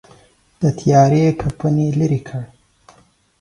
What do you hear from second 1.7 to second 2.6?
یې لیري کړ.